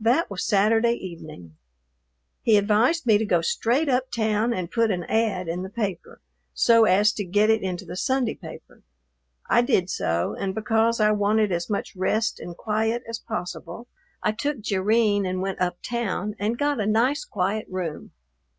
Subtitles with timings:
[0.00, 1.58] That was Saturday evening.
[2.40, 6.22] He advised me to go straight uptown and put an "ad" in the paper,
[6.54, 8.80] so as to get it into the Sunday paper.
[9.50, 13.86] I did so, and because I wanted as much rest and quiet as possible
[14.22, 18.12] I took Jerrine and went uptown and got a nice quiet room.